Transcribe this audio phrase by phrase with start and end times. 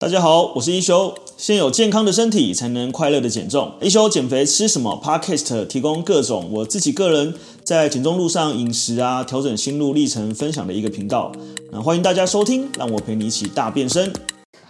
[0.00, 1.14] 大家好，我是一休。
[1.36, 3.76] 先有健康的身体，才能快乐的减重。
[3.82, 11.30] 一休减肥吃什么？Podcast 提供各种我自己个人在减重路上饮食啊，调整心路历程分享的一个频道。
[11.70, 14.10] 那欢迎大家收听，让我陪你一起大变身。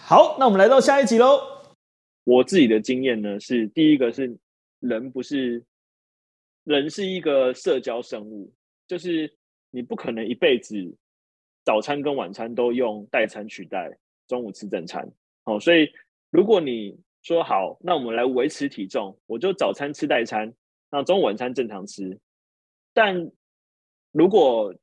[0.05, 1.39] 好，那我们来到下一集喽。
[2.25, 4.37] 我自己的经验呢，是第一个是
[4.81, 5.63] 人不是
[6.65, 8.53] 人是一个社交生物，
[8.89, 9.33] 就是
[9.71, 10.75] 你不可能一辈子
[11.65, 15.09] 早餐跟晚餐都用代餐取代，中午吃正餐。
[15.45, 15.91] 哦，所以
[16.31, 20.53] 如果你说好，那我们来维持体重，我就早餐吃代餐，
[20.91, 22.19] 那中午晚餐正常吃。
[22.93, 23.31] 但
[24.13, 24.75] 如果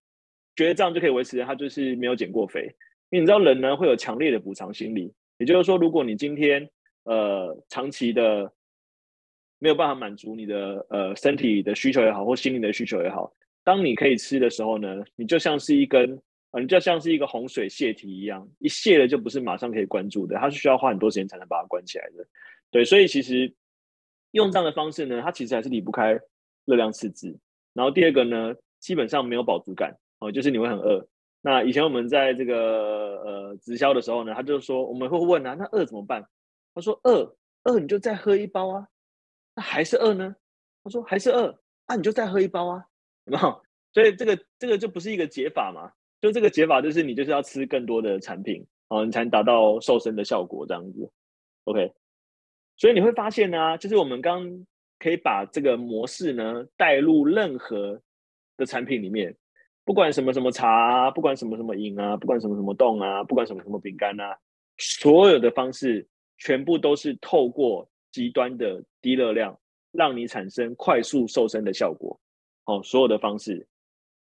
[0.55, 2.61] 觉得这样就可以维持，他就是没有减过肥。
[3.09, 6.69] 因为你知道人呢会有强烈的补偿心理，也就是说，如果你今天
[7.03, 8.51] 呃长期的
[9.59, 13.31] 没有办法满足你的呃身体的需求也好，或心灵的需求也好，
[13.63, 16.21] 当你可以吃的时候呢，你就像是一根。
[16.57, 22.25] 啊，你就像是一个洪水泄堤一样，一泄了就不是马上可以关住的，它是需要花很多时间才能把它关起来的。
[22.71, 23.53] 对，所以其实
[24.31, 26.19] 用这样的方式呢，它其实还是离不开
[26.65, 27.37] 热量赤字。
[27.73, 31.07] 然后第二个呢，基本上没有饱足感哦，就是你会很饿。
[31.41, 36.27] 那以前我们在这个呃直销的时候呢，他就说我们会问啊，那饿怎么办？
[36.73, 38.87] 他说饿饿你就再喝一包啊，
[39.55, 40.35] 那还是饿呢？
[40.83, 42.85] 他说还是饿啊，你就再喝一包啊，
[43.25, 43.61] 有没有？
[43.93, 45.91] 所以这个这个就不是一个解法嘛。
[46.19, 51.11] 就这个解法，就是你就是要吃更多的产品，哦，你才能达到瘦身的效果，这样子
[51.65, 51.93] ，OK。
[52.75, 54.65] 所以你会发现呢、就是我们刚
[54.99, 57.99] 可以把这个模式呢带入任何
[58.55, 59.35] 的产品里面，
[59.83, 64.37] 不管什么什么茶啊，不管什么什么饮啊，不管什么什么冻啊，不管什么什么饼干啊，
[64.77, 66.07] 所有的方式
[66.37, 69.59] 全部都是透过极端的低热量，
[69.91, 72.19] 让你产生快速瘦身的效果，
[72.65, 73.67] 哦，所有的方式。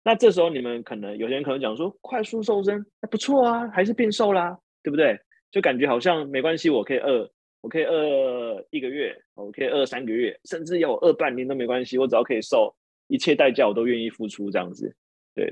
[0.06, 5.18] 那这时候你们可能有些人可能讲说，快速瘦身还不错啊，还是变瘦啦，对不对？
[5.50, 7.28] 就感觉好像没关系，我可以饿，
[7.60, 12.72] 我可以饿一个月，我可以饿三个月，甚至要我饿半年都没关系，我只要可以瘦，
[13.08, 14.94] 一切代价我都愿意付出这样子。
[15.34, 15.44] 对，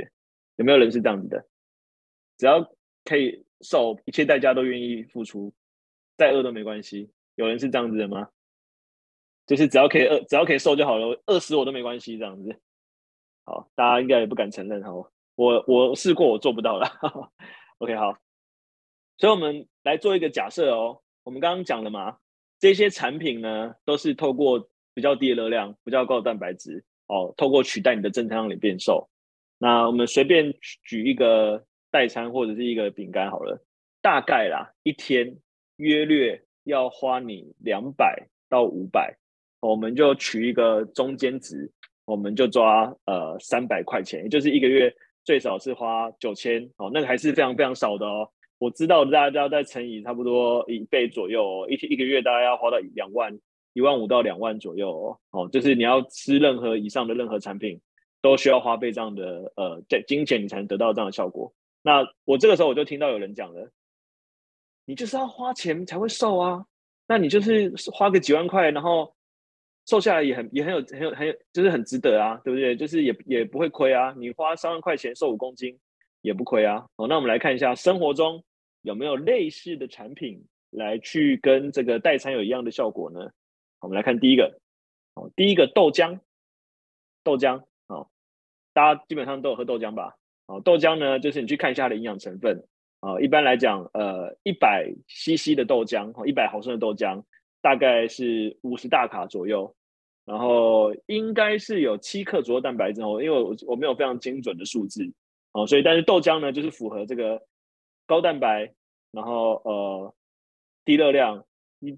[0.55, 1.45] 有没有人是这样子的？
[2.39, 2.65] 只要
[3.05, 5.53] 可以瘦，一切代价都愿意付出，
[6.17, 7.11] 再饿都没关系。
[7.35, 8.29] 有人是这样子的吗？
[9.49, 12.57] 就是只要可以饿，只要可以瘦就好了，饿死我都没关系这样子。
[13.45, 14.91] 好，大家应该也不敢承认哈，
[15.37, 16.89] 我我试过，我做不到了。
[17.79, 18.17] OK，好，
[19.19, 21.01] 所以我们来做一个假设哦。
[21.25, 22.17] 我们刚刚讲了嘛，
[22.59, 29.09] 这些产品呢，都是透过比较低的热量、比较高的蛋白质哦，透过取代你的正餐让你变瘦。
[29.59, 33.63] 那我们随便举一个代餐或者是一个饼干好了，
[34.01, 35.37] 大概啦，一天
[35.77, 39.17] 约略要花你两百到五百，
[39.61, 41.71] 我们就取一个中间值。
[42.07, 44.95] 我们就抓呃三百块钱，也就是一个月
[45.25, 48.29] 最少是花九千哦，那个还是非常非常少的哦。
[48.59, 53.39] 我知道大家要再乘以差不多一倍左右哦，一一个月大概要花到两万
[53.73, 55.19] 一万五到两万左右哦。
[55.31, 57.81] 哦，就是你要吃任何以上的任何产品，
[58.21, 61.53] 都需要花费这样的呃金钱，你才能得到这样的效果。
[61.83, 63.71] 那我这个时候我就听到有人讲了，
[64.85, 66.67] 你就是要花钱才会瘦啊，
[67.09, 69.15] 那你就是花个几万块，然后。
[69.87, 72.75] 瘦下来也很也很有很有很有，就是很值得啊，对不对？
[72.75, 75.79] 就是也也不会亏啊，你花三万块钱瘦五公斤
[76.23, 76.87] 也不亏啊。
[76.97, 78.43] 好，那我们来看一下生活中
[78.83, 83.31] 有没有类似的产品来去跟这个代餐有一样的效果呢？
[83.81, 84.59] 我们来看第一个，
[85.15, 86.19] 哦，第一个豆浆，
[87.23, 88.09] 豆浆，哦，
[88.73, 90.17] 大家基本上都有喝豆浆吧？
[90.47, 92.65] 哦，豆浆呢，就是你去看一下它的营养成分，
[93.01, 97.23] 啊，一般来讲，呃，一百 CC 的豆浆，一百毫升的豆浆。
[97.65, 99.75] 大概是五十大卡左右，
[100.27, 105.03] 然后应该是有七克左右蛋白质哦，因为我我没有非常精准的数字
[105.53, 107.41] 哦，所以但是豆浆呢就是符合这个
[108.07, 108.75] 高蛋白，
[109.13, 110.15] 然后呃
[110.85, 111.47] 低热量、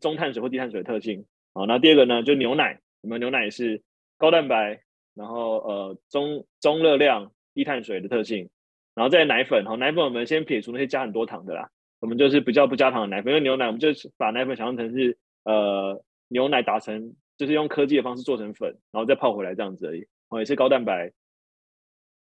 [0.01, 1.67] 中碳水或低碳水的特性哦。
[1.67, 3.83] 那第二个呢就牛奶，我们牛奶是
[4.19, 4.81] 高蛋白，
[5.17, 8.49] 然后呃中中热量、低碳水的特性，
[8.95, 11.69] 然后再奶粉哦，奶粉我们先撇除那些加很多糖的啦，
[11.99, 15.19] 我们就是比较不加糖的奶粉，因为牛奶我们就把奶粉想象成是。
[15.47, 20.09] 呃，牛奶打成就是用科技的方式做成粉，然后再泡回来这样子而已。
[20.29, 21.13] 哦，也是高蛋白、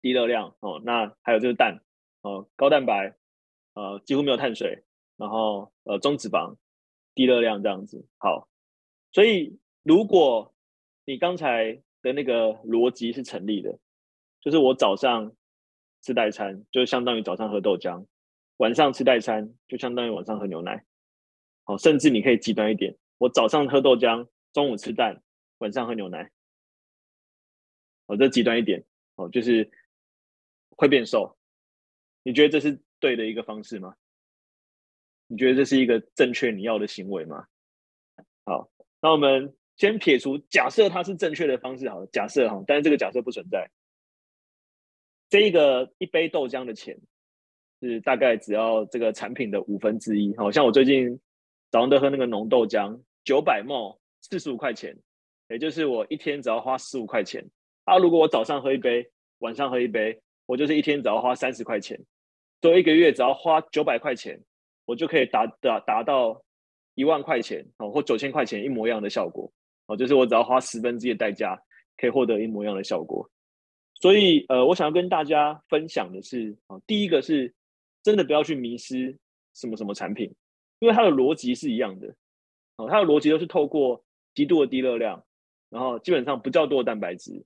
[0.02, 0.82] 低热量哦。
[0.84, 1.80] 那还有就是蛋
[2.20, 3.16] 哦，高蛋白，
[3.72, 4.84] 呃，几乎没有碳水，
[5.16, 6.56] 然后呃中脂肪、
[7.14, 8.06] 低热量这样子。
[8.18, 8.48] 好，
[9.12, 10.54] 所以如果
[11.06, 13.78] 你刚才的那个逻辑是成立的，
[14.42, 15.32] 就是我早上
[16.02, 18.04] 吃代餐，就相当于早上喝豆浆；
[18.58, 20.84] 晚上吃代餐，就相当于晚上喝牛奶。
[21.64, 22.94] 哦，甚至你可以极端一点。
[23.18, 25.22] 我早上喝豆浆，中午吃蛋，
[25.58, 26.30] 晚上喝牛奶。
[28.06, 28.84] 哦，这极端一点
[29.16, 29.70] 哦，就是
[30.70, 31.36] 会变瘦。
[32.22, 33.94] 你觉得这是对的一个方式吗？
[35.28, 37.46] 你觉得这是一个正确你要的行为吗？
[38.44, 38.70] 好，
[39.00, 43.68] 那我们先撇除假设它是正确的方式，好，假设哈，但是这个假设不存在。
[45.28, 46.96] 这一个一杯豆浆的钱
[47.80, 51.18] 是大概只要这个产品的五分之一，好像我最近
[51.76, 54.96] 早上都喝那个浓豆浆，九百 ml 四十五块钱，
[55.50, 57.46] 也就是我一天只要花十五块钱。
[57.84, 59.06] 啊，如果我早上喝一杯，
[59.40, 62.02] 晚上喝一杯，我就是一天只要花三十块钱，
[62.62, 64.42] 所以一个月只要花九百块钱，
[64.86, 66.42] 我就可以达达达到
[66.94, 69.52] 一万块钱哦，或九千块钱一模一样的效果
[69.84, 71.60] 哦，就是我只要花十分之一的代价，
[71.98, 73.28] 可以获得一模一样的效果。
[74.00, 77.54] 所以，呃，我想要跟大家分享的是啊，第一个是
[78.02, 79.14] 真的不要去迷失
[79.52, 80.34] 什么什么产品，
[80.78, 82.14] 因为它的逻辑是一样的
[82.76, 85.24] 哦，它的逻辑都是透过极度的低热量，
[85.70, 87.44] 然后基本上不较多的蛋白质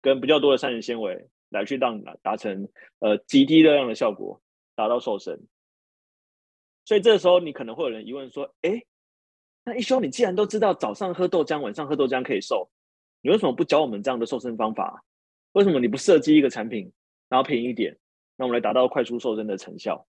[0.00, 2.68] 跟不较多的膳食纤维来去让达成
[2.98, 4.40] 呃极低热量的效果，
[4.74, 5.40] 达到瘦身。
[6.84, 8.82] 所以这时候你可能会有人疑问说，哎，
[9.64, 12.68] 那一休你既然都知道早上喝豆浆，晚上喝豆浆可以瘦，
[13.20, 15.04] 你为什么不教我们这样的瘦身方法？
[15.52, 16.90] 为什么你不设计一个产品，
[17.28, 17.96] 然后便宜一点，
[18.36, 20.04] 那我们来达到快速瘦身的成效？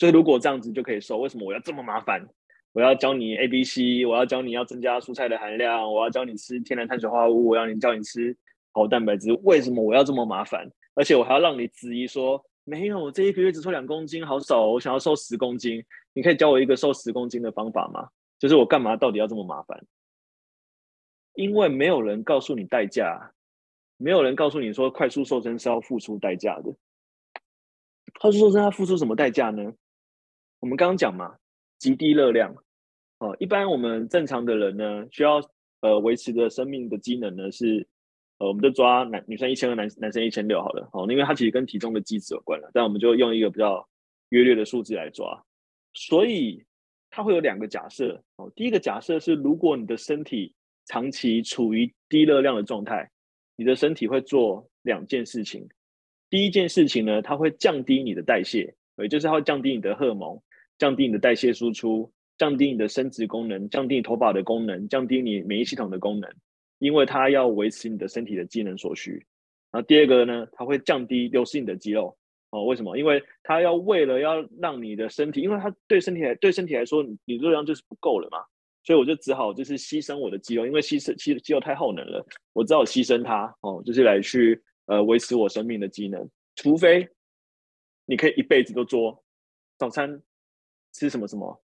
[0.00, 2.26] 所以如果这样子就可以瘦，为什么我要这么麻烦？
[2.72, 8.34] 我要教你 A、B、C，我要教你要增加蔬菜的含量，我要教你吃天然碳水化合物，我要你教你吃
[8.72, 10.66] 好蛋白质，为什么我要这么麻烦？
[10.94, 18.08] 而且我还要让你质疑说，没有，我这一个月只瘦两公斤，好少，我想要瘦十公斤，你可以教我一个瘦十公斤的方法吗？
[18.38, 19.84] 就是我干嘛到底要这么麻烦？
[21.34, 23.32] 因为没有人告诉你代价。
[24.02, 26.74] 没有人告诉你说，快速瘦身是要付出代价的。
[28.18, 29.74] 快速瘦身要付出什么代价呢？
[30.60, 31.36] 我们刚刚讲嘛，
[31.78, 32.54] 极低热量。
[33.18, 35.40] 哦，一般我们正常的人呢，需要
[35.80, 37.86] 呃维持的生命的机能呢是，
[38.38, 40.88] 呃，我们就抓男女生一千二，男男生一千六好了。
[40.92, 43.86] 哦，因为它其实跟体重的机制有关了，但我们就用一个比较
[44.28, 45.42] 约略的数字来抓。
[45.94, 46.64] 所以
[47.10, 48.22] 它会有两个假设。
[48.36, 50.54] 哦，第一个假设是，如果你的身体
[50.86, 53.10] 长期处于低热量的状态。
[53.56, 55.68] 你的身体会做两件事情，
[56.30, 60.42] 第一件事情呢，它会降低你的代谢，也就是它会降低你的荷尔蒙，
[60.80, 66.28] 降低你的代谢输出，降低你的生殖功能，降低你头发的功能，降低你免疫系统的功能，
[66.78, 69.24] 因为它要维持你的身体的机能所需。
[69.70, 72.16] 然后第二个呢，它会降低流失你的肌肉
[72.50, 72.96] 哦，为什么？
[72.96, 78.38] 因为它要为了要让你的身体，因为它对身体来对身体来说，你热量就是不够了嘛。
[78.82, 86.26] 所以我就只好就是牺牲我的肌肉，因为牺牲肌肌肉太耗能了，我只好牺牲它哦，就是来去呃维持我生命的机能。
[86.56, 87.06] 除非
[88.06, 89.22] 你可以一辈子都做
[89.78, 90.20] 早餐
[90.92, 91.62] 吃什么什么，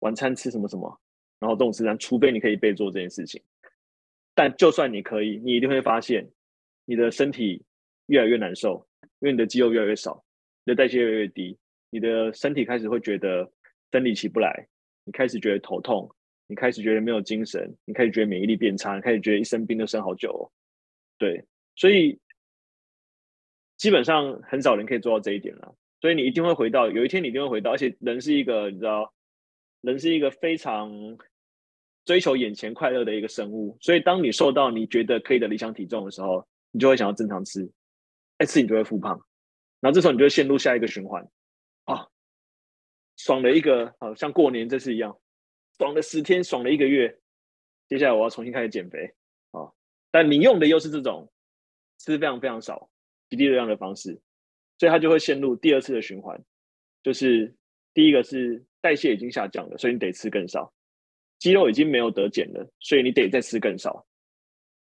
[0.00, 1.00] 晚餐吃什么什么，
[1.38, 3.42] 然后这种吃餐，除非你可以一辈子做这件事情。
[4.34, 6.30] 但就算你可以，你一定会发现
[6.84, 7.64] 你的身体
[8.06, 8.86] 越来越难受，
[9.20, 10.24] 因为你的肌肉越来越少，
[10.64, 11.58] 你的代谢越来越低，
[11.90, 13.50] 你的身体开始会觉得
[13.92, 14.68] 生理起不来，
[15.04, 16.10] 你开始觉得头痛。
[16.46, 20.50] 你开始觉得没有精神，你开始觉得免疫力变差，你开始觉得一生病都生好久哦，
[21.16, 21.44] 对，
[21.76, 22.18] 所以
[23.76, 25.76] 基本上很少人可以做到这一点了。
[26.00, 29.12] 所以你一定会回到，有一天你一定会回到，而且人是一个你知道，
[29.82, 30.90] 人是一个非常
[32.04, 33.76] 追求眼前快乐的一个生物。
[33.80, 37.70] 所以当你瘦到你觉得可以的理想体重的时候，你就会想要正常吃，
[38.38, 39.20] 再吃你就会复胖，
[39.80, 41.22] 然后这时候你就会陷入下一个循环
[41.84, 42.08] 啊，
[43.16, 45.18] 爽了一个，好像过年这次一样。
[45.78, 47.18] 爽了十天，爽了一个月，
[47.88, 49.14] 接下来我要重新开始减肥
[49.52, 49.72] 啊！
[50.10, 51.32] 但你用的又是这种
[51.98, 52.90] 吃非常非常少、
[53.30, 54.20] 极低热量的方式，
[54.80, 56.42] 所以它就会陷入第二次的循环。
[57.02, 57.54] 就是
[57.92, 60.72] 第一个是代谢已经下降了，所以你得吃更少；
[61.38, 64.06] 肌肉已经没有得减了，所以你得再吃更少。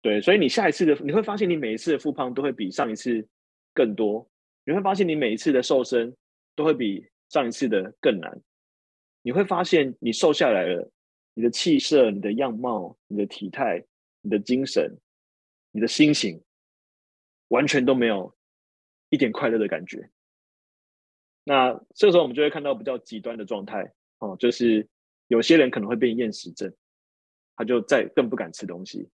[0.02, 3.26] 对，所以你下一次的你会发现，你每一次的复胖都会比上一次
[3.74, 4.30] 更多。
[4.66, 6.14] 你会发现，你每一次的瘦身
[6.54, 8.38] 都会比上一次的更难。
[9.22, 10.92] 你会发现，你瘦下来了，
[11.34, 13.82] 你的气色、你的样貌、你的体态、
[14.22, 14.94] 你的精神、
[15.72, 16.42] 你的心情，
[17.48, 18.34] 完全都没有
[19.10, 20.10] 一点快乐的感觉。
[21.44, 24.88] 那这时候，我们就会看到比较极端的状态哦，就是
[25.28, 26.74] 有些人可能会变厌食症，
[27.56, 29.10] 他就再更不敢吃东西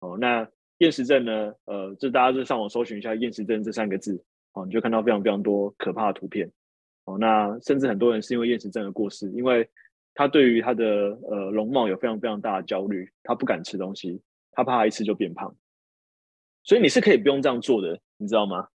[0.00, 0.16] 哦。
[0.20, 1.54] 那厌食症呢？
[1.64, 4.22] 呃，就大家就上网搜寻一下“厌食症”这三个字
[4.52, 6.50] 哦，你就看到非常非常多可怕的图片。
[7.04, 9.68] 哦，那甚至很多人是因为厌食症而过世，因为
[10.14, 14.20] 他对于他的呃容貌有非常非常大的焦虑，他不敢吃东西，
[14.52, 15.52] 他怕他一吃就变胖。
[16.62, 18.68] 所以你是可以不用这样做的，你知道吗？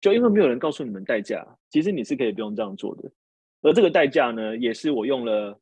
[0.00, 3.10] 就因为没有人告诉你们代价，其实你是可以不用这样做的。
[3.62, 5.58] 而这个代价呢，也是我用了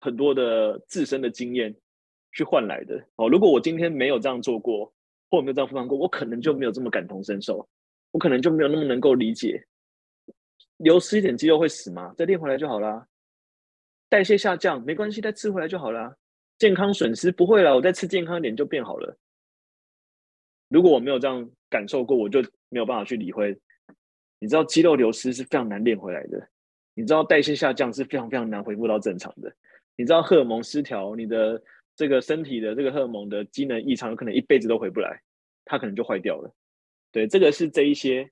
[0.00, 1.72] 很多的自身的经验
[2.32, 3.00] 去换来的。
[3.16, 4.92] 哦，如果我今天没有这样做过，
[5.30, 7.66] 或没有这样复胖过，我可能就没有这么感同身受，
[8.10, 9.64] 我可能就没有那么能够理解。
[10.78, 12.12] 流失一点肌肉会死吗？
[12.16, 13.06] 再练回来就好啦。
[14.08, 16.12] 代谢下降没关系，再吃回来就好啦。
[16.58, 19.16] 健康损失不会了，我再吃健康一点就变好了。
[20.68, 22.42] 如果我没有这样感受过，我就
[22.72, 23.56] 没有办法去理会。
[24.38, 26.48] 你知道肌肉流失是非常难练回来的，
[26.94, 29.54] 你知道代谢下降是非常非常难恢复到正常的。
[29.94, 31.62] 你知道荷尔蒙失调，你的
[31.94, 35.22] 这个身体的这个荷尔蒙的机能异常，有可能一辈子都回不来，
[35.64, 36.52] 它可能就坏掉了。
[37.12, 38.28] 对，这个是这一些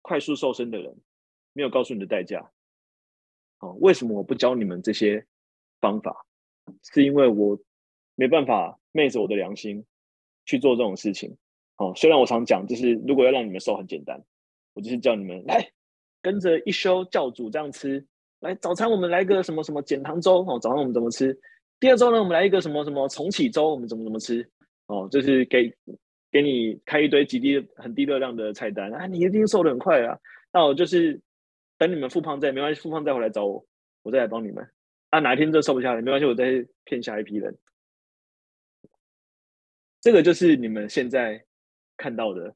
[0.00, 0.96] 快速瘦身的人
[1.52, 2.50] 没有告诉你的代价。
[3.60, 5.24] 哦，为什么我不教你们这些
[5.80, 6.26] 方法？
[6.82, 7.58] 是因为我
[8.14, 9.84] 没办法昧着我的良心
[10.44, 11.36] 去做这种事情。
[11.82, 14.22] 哦，虽然我常讲，就是如果要让你们瘦很简单，
[14.72, 15.68] 我就是叫你们来
[16.20, 18.06] 跟着一休教主这样吃。
[18.38, 21.36] 来早餐我们来个什么什么减糖粥哦，早上我们怎么吃？
[21.80, 24.48] 第二周呢，我们来一个什么什么重启粥，我们怎么怎么吃？
[24.86, 25.74] 哦，就是给
[26.30, 30.16] 给你开一堆极低很低热量的菜单啊，你一定瘦得很快啊。
[30.52, 31.20] 那我就是
[31.78, 33.64] 等你们复胖再没关系，复胖再回来找我，
[34.02, 34.64] 我再来帮你们。
[35.10, 37.58] 啊，哪一天真瘦不下来没关系，我再骗下一批人。
[40.00, 41.44] 这个就是你们现在
[42.02, 42.54] 看到的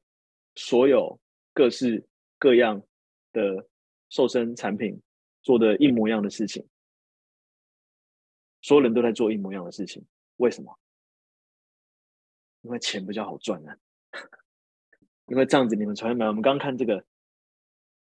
[0.55, 1.19] 所有
[1.53, 2.05] 各式
[2.37, 2.81] 各样
[3.31, 3.67] 的
[4.09, 5.01] 瘦身产品。
[5.43, 6.67] 做的一模一样的事情，
[8.61, 10.03] 所有人都在做一模一样的事情，
[10.37, 10.77] 为什么？
[12.63, 13.77] 因为钱比较好赚啊！
[15.27, 16.27] 因为这样子你们才会买。
[16.27, 17.01] 我们刚刚看这个，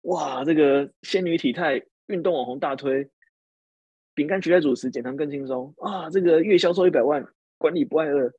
[0.01, 3.09] 哇，这个仙女体态运动网红大推，
[4.13, 6.09] 饼干取代主食，减糖更轻松啊！
[6.09, 7.25] 这个月销售一百万，
[7.57, 8.29] 管理不挨饿，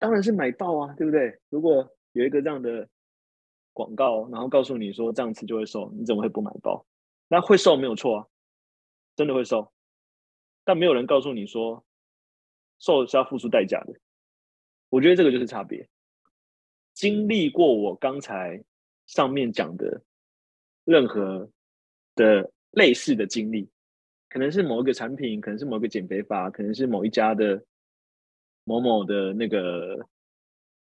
[0.00, 1.38] 当然是买爆啊，对不对？
[1.50, 2.88] 如果有一个这样的
[3.72, 6.84] 广告，然后告诉你说这样吃就会瘦，你怎么会不买爆？
[7.28, 8.26] 那会瘦没有错啊，
[9.14, 9.70] 真的会瘦，
[10.64, 11.84] 但没有人告诉你说，
[12.78, 13.94] 瘦是要付出代价的。
[14.88, 15.86] 我觉得这个就是差别。
[16.94, 18.60] 经历过我刚才
[19.06, 20.02] 上面讲的
[20.84, 21.48] 任何
[22.16, 23.70] 的类似的经历，
[24.28, 27.62] 可能是某一个产品，可能是某一个减肥法，可能是某一家的
[28.70, 29.98] 某某的那个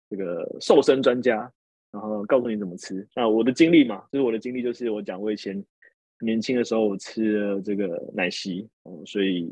[0.10, 1.52] 这个瘦身专家，
[1.92, 3.08] 然后告诉你怎么吃。
[3.16, 5.64] 那我的经历嘛，就是我的经历，就是我讲我以前。
[6.20, 9.48] 年轻的时候，我吃了这个奶昔，哦，所以，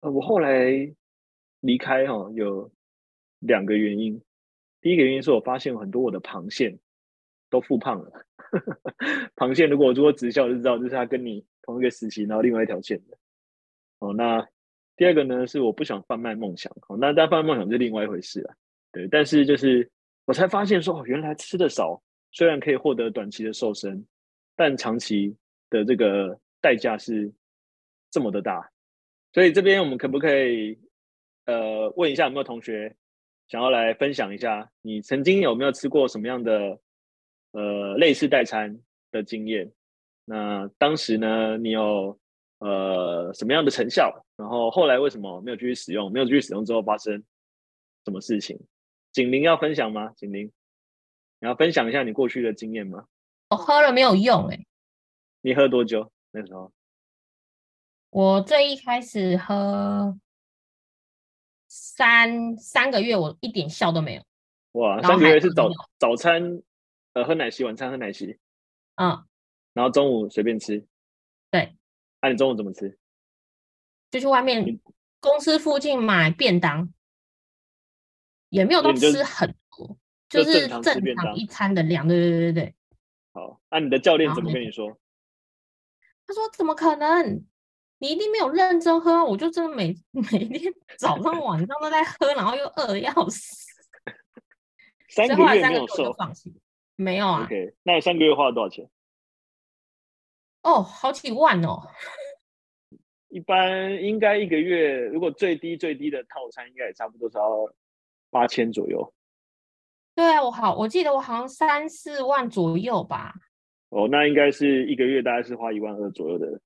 [0.00, 0.90] 呃，我后来
[1.60, 2.72] 离开哈，有
[3.40, 4.18] 两个原因。
[4.80, 6.78] 第一个原因是我发现很多我的螃蟹
[7.50, 8.24] 都复胖了。
[9.36, 13.18] 螃蟹如果我做过直销就知道，就是它跟你同一个时期，然后另外一条线的。
[13.98, 14.48] 哦，那
[15.00, 16.70] 第二个呢，是我不想贩卖梦想。
[16.88, 18.54] 哦，那但贩卖梦想是另外一回事了。
[18.92, 19.90] 对，但是就是
[20.26, 21.98] 我才发现说，哦，原来吃的少，
[22.32, 24.04] 虽然可以获得短期的瘦身，
[24.54, 25.34] 但长期。
[25.70, 27.32] 的这个代价是
[28.10, 28.68] 这么的大，
[29.32, 30.76] 所以这边我们可不可以
[31.46, 32.92] 呃问一下有没有同学
[33.46, 36.76] 想要来分享一下，你曾经有没有吃过什么样的
[37.52, 38.76] 呃类似代餐
[39.12, 39.70] 的经验？
[40.24, 42.18] 那当时呢，你有
[42.58, 44.12] 呃什么样的成效？
[44.40, 46.10] 然后后来为什么没有继续使用？
[46.10, 47.22] 没有继续使用之后发生
[48.06, 48.58] 什么事情？
[49.12, 50.14] 景玲要分享吗？
[50.16, 50.50] 景玲，
[51.40, 53.06] 你要分享一下你过去的经验吗？
[53.50, 54.66] 我喝了没有用哎、欸。
[55.42, 56.10] 你喝多久？
[56.30, 56.72] 那时候
[58.08, 60.18] 我最一开始喝
[61.68, 64.22] 三三个月，我一点效都没有。
[64.72, 65.68] 哇，三个月是早
[65.98, 66.62] 早餐
[67.12, 68.38] 呃喝奶昔，晚餐喝奶昔，
[68.94, 69.22] 嗯，
[69.74, 70.86] 然后中午随便吃。
[71.50, 71.76] 对，
[72.22, 72.98] 那、啊、你中午怎么吃？
[74.10, 74.80] 就去外面
[75.20, 76.92] 公司附近买便当，
[78.48, 79.96] 也没有到吃很多，
[80.28, 82.06] 就，就是正常一餐的量。
[82.08, 82.74] 对对对对对。
[83.32, 84.98] 好，那、啊、你的教练怎么跟你说？
[86.26, 87.44] 他说：“怎么可能？
[87.98, 89.24] 你一定没有认真喝。
[89.24, 93.66] 我就真的每 每天早上 晚上都在喝，然后又饿的要死。
[95.10, 96.54] 三个月没有瘦，放弃。
[96.96, 97.42] 没有啊。
[97.44, 98.88] OK，那你三个月花了多少钱？
[100.62, 101.82] 哦，好几万哦。
[103.30, 107.72] 一般应该一个月，如果最低最低的套餐，应该也差不多是要
[108.30, 109.14] 八千左右。
[110.14, 113.34] 对啊，我好，我记得我好像三四万左右吧。”
[113.90, 116.60] 哦，那应该是一个月大概是花一万二左右的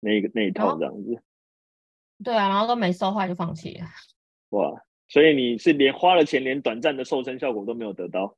[0.00, 1.14] 那一个那一套这样子。
[1.14, 1.22] 哦。
[2.24, 3.86] 对啊，然后都没瘦坏就放弃了。
[4.50, 8.36] 哇，所以你是连花了钱，连短暂的瘦身效果都没有得到？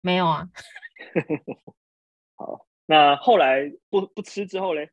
[0.00, 0.48] 没有啊。
[2.36, 4.90] 好，那后来不不吃之后嘞？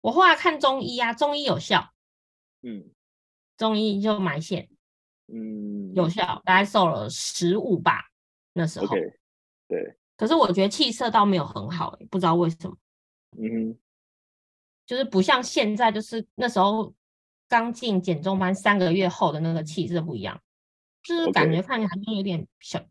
[0.00, 1.90] 我后来看中医啊，中医有效。
[2.62, 2.90] 嗯。
[3.56, 4.68] 中医就埋线。
[5.28, 5.94] 嗯。
[5.94, 8.10] 有效，大概瘦了十五吧，
[8.52, 8.86] 那时候。
[8.86, 9.14] Okay,
[9.68, 9.96] 对。
[10.16, 12.76] 可是我觉得气色倒没有很好，不知道为什么。
[13.38, 13.78] 嗯，
[14.84, 16.92] 就是不像现在，就是那时候
[17.48, 20.38] 刚进减重班三个月后的那个气色不一样，
[21.02, 22.84] 就是感觉看起来有点小，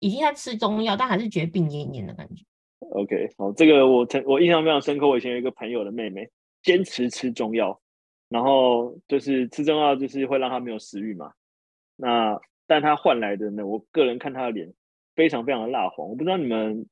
[0.00, 2.44] 已经在吃中药，但还是觉得病恹恹的感觉。
[2.80, 5.08] OK，好，这个我曾我印象非常深刻。
[5.08, 6.28] 我以前有一个朋友的妹妹，
[6.64, 7.80] 坚持吃中药，
[8.28, 11.32] 然后就是吃中药就是会让他没有食欲嘛。
[11.94, 14.72] 那但他换来的呢，我个人看他的脸
[15.14, 16.08] 非常非常的蜡黄。
[16.08, 16.88] 我不知道你们，因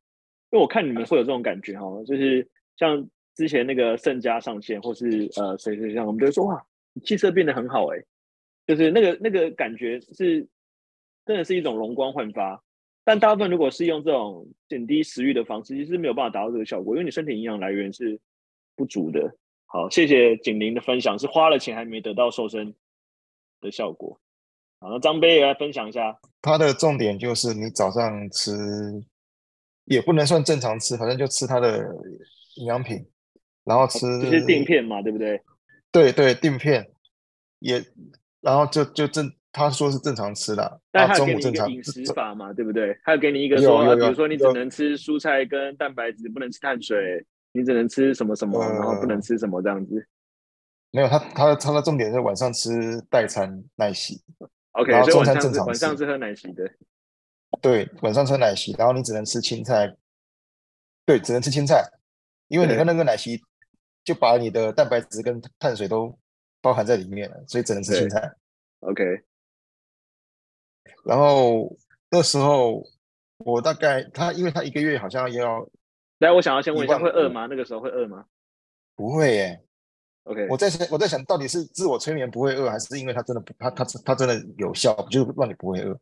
[0.50, 6.62] 为我看你们会有这种感觉哈，就是像之前那个盛家上线，或是呃谁谁谁，我们都会说哇，
[6.93, 7.99] 你气色变得很好哎，
[8.67, 10.47] 就是那个那个感觉是
[11.25, 12.62] 真的是一种容光焕发。
[13.05, 18.21] 但大部分如果是用这种减低食欲的方式，其实没有办法达到这个效果，因为你身体营养来源是
[18.76, 19.35] 不足的。
[19.73, 22.75] 好，谢谢景林的分享，是花了钱还没得到瘦身
[23.62, 24.21] 的效果。
[24.81, 26.19] 好，那张杯也来分享一下。
[26.43, 28.52] 他的重点就是你早上吃，
[29.87, 31.79] 也不能算正常吃，反正就吃他的
[32.57, 33.02] 营养品，
[33.64, 35.41] 然后吃这些定片嘛，对不对？
[35.91, 36.91] 对对，定片
[37.61, 37.83] 也，
[38.43, 39.33] 然后就就正。
[39.55, 42.99] 他说是正常吃的，但他给你一个饮食法嘛，对不对？
[43.05, 50.06] 他给你一个说，比如说你只能吃蔬菜跟蛋白质，不能吃碳水，你只能吃什么什么，呃、然后不能吃什么这样子。
[50.90, 54.23] 没有，他他他的重点是晚上吃代餐奶昔
[54.73, 56.71] ，OK，然后中餐正常吃，晚上是喝奶昔的。
[57.61, 59.97] 对，晚上吃奶昔，然后你只能吃青菜，
[61.06, 61.82] 对，只能吃青菜，
[62.49, 63.42] 因为你看那个奶昔
[64.04, 66.18] 就把你的蛋白质跟碳水都
[66.61, 68.35] 包含在里面了，所以只能吃青菜。
[68.80, 69.02] OK。
[71.04, 71.76] 然后
[72.11, 72.82] 那时候
[73.38, 75.68] 我大概他，因为他一个月好像要，
[76.23, 77.47] 来，我想要先问一下，会饿吗？
[77.47, 78.25] 那个时候会饿吗？
[78.95, 79.61] 不会耶。
[80.25, 85.99] OK，我在想，我在想到底是自我催眠不会饿，还是因为他真的不，他他他真的有效，就是让你不会饿。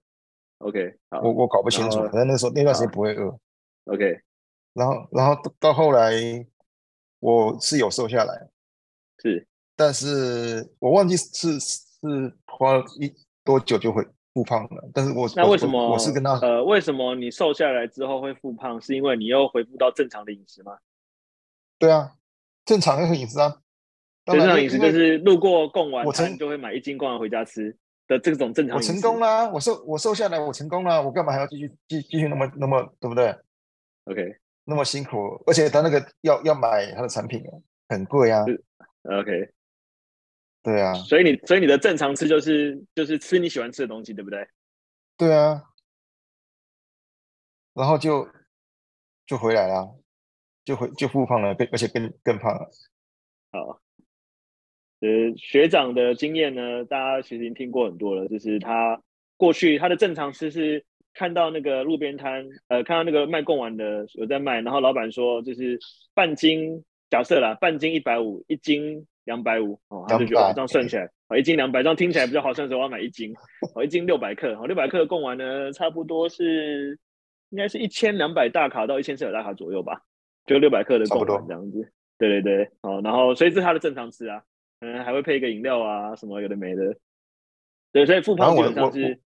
[0.58, 3.38] OK，我我搞不清楚，反正那时候那段时间不会饿。
[3.84, 4.20] OK，
[4.74, 6.12] 然后然后到后来
[7.20, 8.50] 我是有瘦下来，
[9.22, 11.98] 是，但是我忘记是是
[12.46, 13.10] 花了一
[13.42, 14.06] 多久就会。
[14.32, 18.80] 复胖了，但是我那为什么我，我是跟他呃，为什么你瘦下来之后会复胖？
[18.80, 20.78] 是因为你又恢复到正常的饮食吗？
[21.78, 22.12] 对啊，
[22.64, 23.56] 正常的饮食啊。
[24.26, 27.76] 正常饮食就是路过贡丸，我成就会买一斤贡丸回家吃
[28.06, 28.76] 的这种正常。
[28.76, 33.34] 我成功啦，我瘦我瘦下来，我成功了，我干嘛还要继续继继续那么那么对不对
[34.04, 37.42] ？OK，那么辛苦，而且他那个要要买他的产品
[37.88, 38.44] 很贵啊。
[39.02, 39.50] OK。
[40.62, 44.46] 对啊，所以你所以你的正常吃就是就是吃你喜欢吃的东西，对不对？
[45.16, 45.62] 对啊，
[47.72, 48.28] 然后就
[49.26, 49.98] 就回来了，
[50.62, 52.70] 就回就复胖了，更而且更更胖了。
[53.52, 53.80] 好，
[55.00, 59.02] 呃，学长的经验呢，大家其实已经听过很多了，就是他
[59.38, 65.78] 过去他的正常吃是看到那个路边摊，呃，看到那个卖贡丸的有在卖，然后老板说就是
[66.12, 69.06] 半斤，假设啦，半斤一百五，一斤。
[69.24, 73.32] 两百五哦，他就觉得这样算起来，哦，一斤两百，这样听起来比较好算，所以我要买一斤，
[73.74, 76.98] 哦，一斤六百克，哦，六百克的贡丸呢，差不多是
[77.50, 80.00] 应该是一千两百大卡到一千四百大卡左右吧，
[80.46, 84.42] 就六百克的供完这样子，对对对，哦，然后所以这是他的正常吃啊，
[84.80, 86.96] 可能，还会配一个饮料啊，什么有的没的，
[87.92, 89.20] 对，所以复胖基本上是，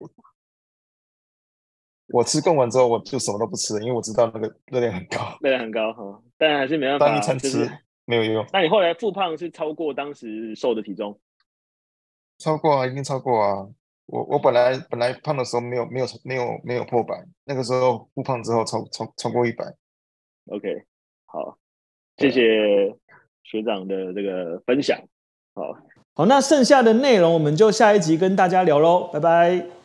[2.09, 7.49] 我，吃供完之后，我就什么都不吃了，因为我知道那个热量很高，热量很高哈，哦，但还是没办法，当一餐吃。
[7.49, 8.45] 就是没有用。
[8.53, 11.19] 那你后来复胖是超过当时瘦的体重？
[12.37, 13.67] 超过啊，一定超过啊。
[14.07, 19.65] 我我本来本来胖的时候没有没有没有没有破百，那个时候复胖之后超超超过一百。
[20.51, 20.83] OK，
[21.25, 21.57] 好，
[22.17, 22.95] 谢谢
[23.43, 24.99] 学长的这个分享。
[25.55, 25.73] 好，
[26.13, 29.84] 好，那剩下的内容我们就下一集跟大家聊喽，拜拜。